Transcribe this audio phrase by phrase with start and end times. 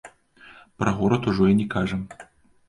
[0.83, 2.01] Пра горад ужо і не кажам.